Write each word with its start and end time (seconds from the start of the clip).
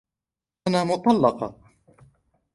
أنا 0.67 0.83
مطلقة. 0.83 1.55